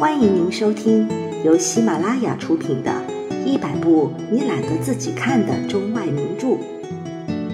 [0.00, 1.06] 欢迎您收听
[1.44, 2.90] 由喜马拉雅出品的
[3.44, 6.46] 《一百部你懒得自己看的中外名著》，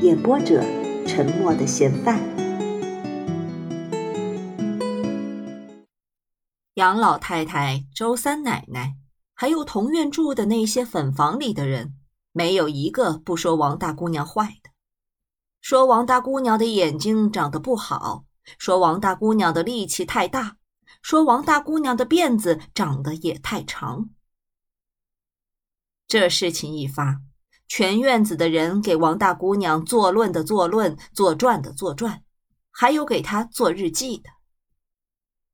[0.01, 0.63] 演播者：
[1.09, 2.21] 沉默的嫌犯。
[6.75, 8.95] 杨老太太、周三奶奶，
[9.35, 11.95] 还有同院住的那些粉房里的人，
[12.31, 14.71] 没有一个不说王大姑娘坏的，
[15.61, 18.23] 说王大姑娘的眼睛长得不好，
[18.57, 20.59] 说王大姑娘的力气太大。
[21.03, 24.11] 说王大姑娘的辫子长得也太长。
[26.09, 27.21] 这事情一发，
[27.67, 32.23] 全院子的人给王大姑娘作论的作论，作传的作传，
[32.71, 34.31] 还有给她做日记的。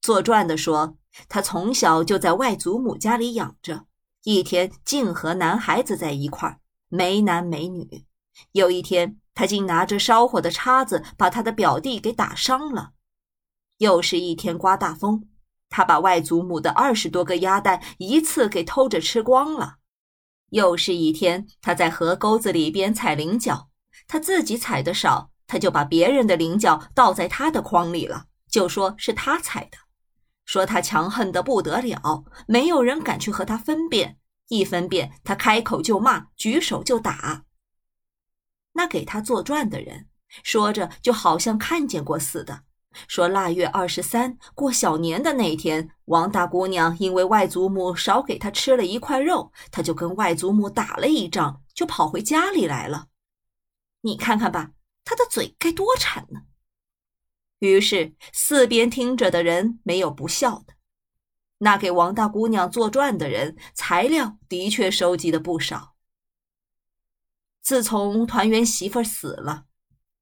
[0.01, 0.97] 作传的说，
[1.29, 3.87] 她从小就在外祖母家里养着，
[4.25, 8.05] 一天竟和男孩子在一块儿，没男没女。
[8.53, 12.93] 有一天，她竟拿着烧火的叉子把她的表弟给打伤了。
[13.79, 15.29] 又是一天刮大风。
[15.73, 19.79] 他把外祖母的二十多个鸭蛋一次给偷着吃光了。
[20.51, 23.71] 又是一天，他在河沟子里边踩菱角，
[24.07, 29.79] 他自己踩的少，他就把别人的菱角倒在他的筐里了，就说是他踩的，
[30.45, 37.45] 说他强横的不得了，没有人敢去和他分辨，一分辨他开口就骂，举手就打。
[38.75, 40.09] 那给他作传的人
[40.43, 42.65] 说着，就好像看见过似的。
[43.09, 53.09] 说腊月二十三过小年的那天，王大姑娘因为外祖母少给她吃了一块肉，她就跟外祖母打了一仗，就跑回家里来了。
[54.03, 54.73] 你看看吧，
[55.05, 56.41] 她的嘴该多馋呢。
[57.61, 60.75] 于是四边听着的人没有不笑的。
[61.59, 65.95] 那给王大姑娘作传的人，材料的确收集的不少。
[67.63, 69.67] 自从团圆媳妇死了。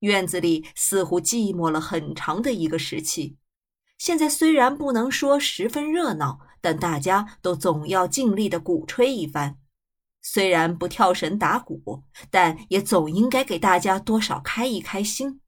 [0.00, 3.36] 院子里似乎寂寞了很长的一个时期，
[3.98, 9.58] 现在虽然不能说十分热闹，但大家都总要尽力的鼓吹一番。
[10.22, 15.41] 虽然不跳绳打鼓，但也总应该给大家多少开一开心。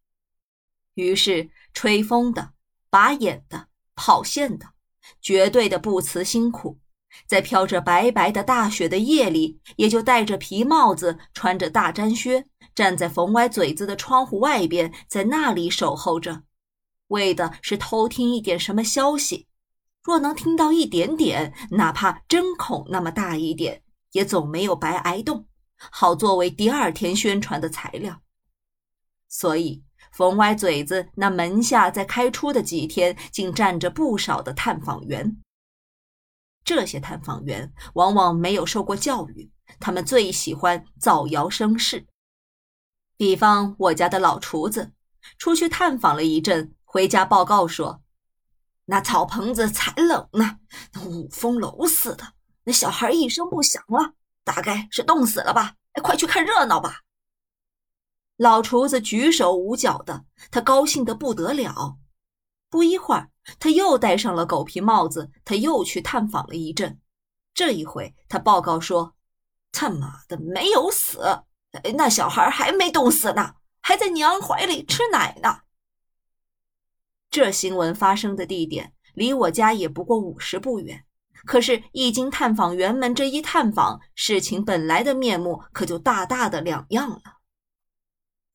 [0.95, 2.53] 于是，吹风的、
[2.89, 4.73] 拔眼的、跑线的，
[5.21, 6.79] 绝对的不辞辛苦，
[7.27, 12.47] 在飘着白白的大雪的夜里，也就戴着皮帽子，穿着大毡靴。
[12.75, 16.43] 站在冯歪嘴子的窗户外边，在那里守候着，
[17.09, 19.47] 为的是偷听一点什么消息。
[20.03, 25.47] 若能听到一点点，哪怕针孔那么大一点，也总没有白挨冻，
[25.77, 28.21] 好作为第二天宣传的材料。
[29.29, 35.37] 所以，冯歪嘴子那门下在开出的几天，竟站着不少的探访员。
[36.65, 39.51] 这些探访员往往没有受过教育，
[39.81, 42.07] 他们最喜欢造谣生事。
[43.17, 44.93] 比方我家的老厨子，
[45.39, 48.03] 出去探访了一阵，回家报告说，
[48.87, 50.59] 那草棚子才冷呢，
[50.93, 52.35] 那五风楼似的，
[52.65, 54.15] 那小孩一声不响了，
[54.45, 55.77] 大概是冻死了吧？
[55.93, 57.03] 哎，快去看热闹吧！
[58.37, 61.99] 老厨子举手捂脚的，他高兴的不得了。
[62.71, 66.99] 不一会儿，他又戴上了狗皮帽子，他又去探访了一阵。
[67.55, 69.15] 这一回，他报告说，
[69.71, 71.45] 他妈的没有死。
[71.95, 75.61] 那小孩还没冻死呢，还在娘怀里吃奶呢。
[77.31, 81.05] 这新闻发生的地点离我家也不过五十步远，
[81.47, 87.23] 可是，一经探访员们这一探访，事情本来的面目可就大大的两样了。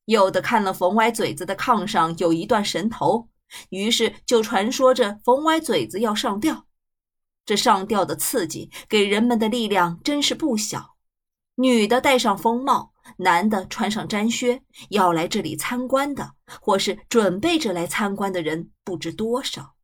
[0.06, 3.28] 有的看了冯歪嘴子的炕上有一段神头，
[3.70, 6.68] 于是就传说着冯歪嘴子要上吊。
[7.46, 10.96] 这上吊的刺激给人们的力量真是不小。
[11.56, 12.94] 女的戴上风帽。
[13.20, 19.76] 男的穿上毡靴要来这里参观的，或是准备着来参观的人不知多少。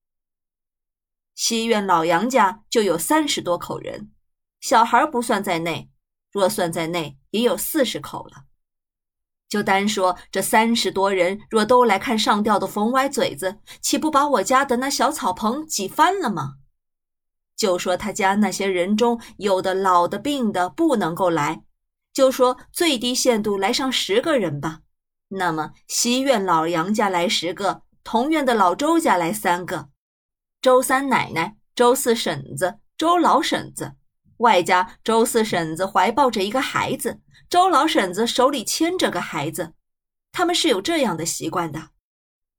[1.33, 4.11] 西院老杨家就有三十多口人，
[4.59, 5.89] 小孩不算在内，
[6.33, 8.43] 若算在内，也有四十口了。
[9.53, 16.55] 就单说这三十多人，若都来看上吊的冯歪嘴子，岂不把我家的那小草棚挤翻了吗？
[17.55, 21.61] 就说他家那些人中有的老的、病的不能够来。
[22.11, 24.79] 就说最低限度来上十个人吧，
[25.27, 29.89] 那么西院老杨家来十个，同院的老周家来三个，
[30.63, 33.93] 周三奶奶、周四婶子、周老婶子，
[34.43, 37.19] 外加周四婶子怀抱着一个孩子，
[37.49, 39.73] 周老婶子手里牵着个孩子，
[40.31, 41.89] 他们是有这样的习惯的。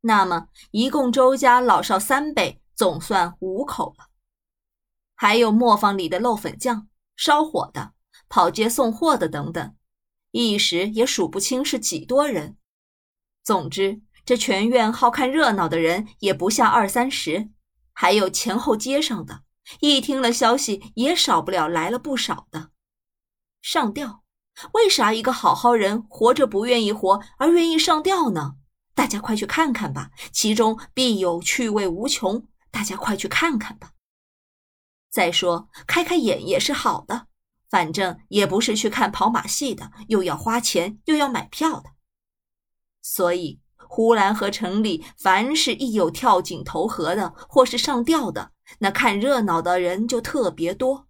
[0.01, 4.07] 那么一共周家老少三辈，总算五口了，
[5.15, 7.93] 还有磨坊里的漏粉匠、烧火的。
[8.27, 9.77] 跑街送货的等等，
[10.33, 12.57] 一时也数不清是几多人。
[13.45, 17.51] 总之，这全院好看热闹的人也不下二三十，
[17.93, 19.44] 还有前后街上的，
[19.81, 22.70] 一听了消息，也少不了来了不少的。
[23.61, 24.22] 上吊？
[24.72, 28.52] 为啥一个好好人活着不愿意活，而愿意上吊呢？
[28.94, 32.46] 大家快去看看吧，其中必有趣味无穷。
[32.70, 33.93] 大家快去看看吧。
[35.11, 37.26] 再说，开开眼也是好的，
[37.69, 41.90] 反正也不是去看跑马戏的，又要花钱又要买票的。
[43.02, 51.06] 所以，呼兰河城里凡是一有跳井投河的，或是上吊的，那看热闹的人就特别多。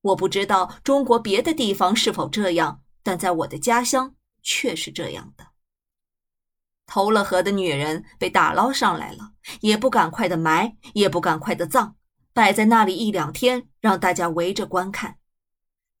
[0.00, 5.46] 我不知道中国别的地方是否这样，但在我的家乡却是这样的。
[6.86, 11.94] 投了河的女人被打捞上来了，也不赶快的埋，也不赶快的葬，
[12.34, 15.16] 摆在那里一两天，让大家围着观看。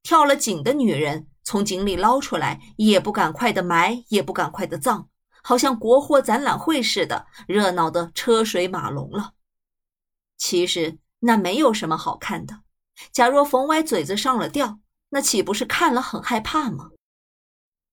[0.02, 5.08] 跳了井的女人从井里捞出来，也不赶快的埋，也不赶快的葬，
[5.42, 9.32] 好像国货展览会似的，热闹的车水马龙了。
[10.46, 12.60] 其实那没有什么好看的。
[13.12, 16.90] 假若冯歪嘴子上了吊，那岂不是看了很害怕吗？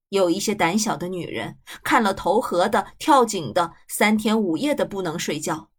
[0.09, 5.69] 有一些胆小的女人看了投河的、跳井的，三天五夜的不能睡觉。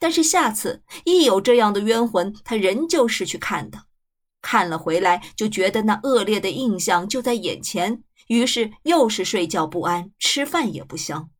[0.00, 3.84] 但是下次一有这样的冤魂，她仍旧是去看的。
[4.42, 11.30] 看了回来就觉得那恶劣的印象就在眼前，于是又是睡觉不安，吃饭也不香。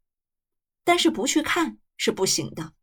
[0.84, 2.74] 但是不去看是不行的。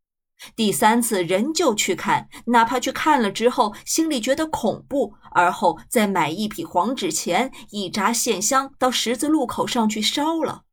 [0.56, 10.64] 第三次仍旧去看，哪怕去看了之后心里觉得恐怖，而后再买一匹黄纸钱，一扎线香，到十字路口上去烧了，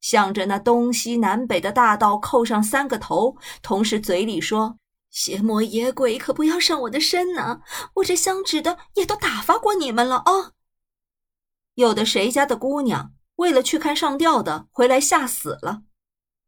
[0.00, 4.78] 向着那东西南北的大道叩上三个头，同时嘴里说
[5.10, 7.60] ：“邪魔野鬼可不要上我的身呢！
[7.94, 10.52] 我这香纸的也都打发过你们了啊！”
[11.74, 15.82] 有的谁家的姑娘为了去看上吊的，回来吓死了。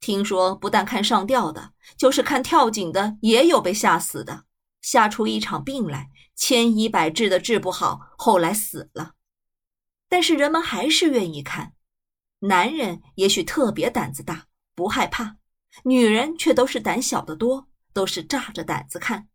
[0.00, 4.44] 听说不但看上吊的，就是看跳井的，也有被吓死的，
[4.80, 9.12] 吓出一场病来，千医百治的治不好，后来死了。
[10.08, 11.74] 但是人们还是愿意看。
[12.40, 15.36] 男人也许特别胆子大，不害怕；
[15.82, 19.28] 女人却都是胆小的多，都是炸着胆子看。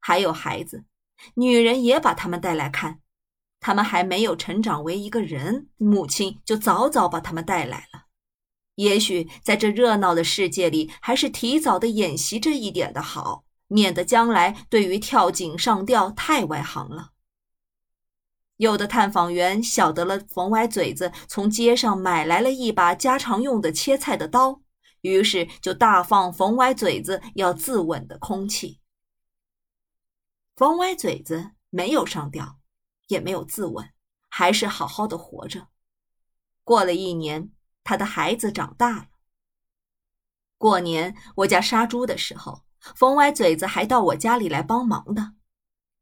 [0.00, 0.84] 还有孩子，
[1.36, 3.00] 女人也把他们带来看，
[3.60, 7.93] 他们还没有成长为一个人，母亲就早早把他们带来了。
[8.76, 17.12] 也许在这热闹的世界里，还是提早的演习这一点的好，免得将来对于跳井上吊太外行了。
[18.56, 24.60] 有的探访员晓得了冯歪嘴子从街上买来了一把家常用的切菜的刀，
[25.02, 28.80] 于是就大放冯歪嘴子要自刎的空气。
[30.56, 32.58] 冯歪嘴子没有上吊，
[33.06, 33.90] 也没有自刎，
[34.28, 35.68] 还是好好的活着。
[36.64, 37.50] 过了一年。
[37.84, 39.06] 他的孩子长大了。
[40.58, 42.62] 过年我家杀猪的时候，
[42.96, 45.34] 冯歪嘴子还到我家里来帮忙的，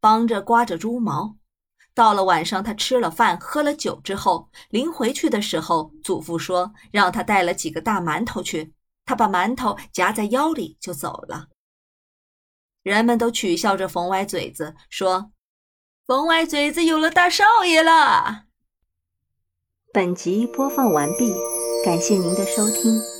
[0.00, 1.37] 帮着刮着猪毛。
[1.94, 8.73] 到了晚上，他吃了饭，喝了酒之后，临回去的时候，祖父说让他带了几个大馒头去，
[9.05, 11.49] 他把馒头夹在腰里就走了。
[12.82, 15.32] 人们都取笑着冯歪嘴子，说
[16.06, 18.44] ：“冯歪嘴子有了大少爷了。”
[19.93, 21.34] 本集播放完毕。
[21.84, 23.11] 感谢您的收听。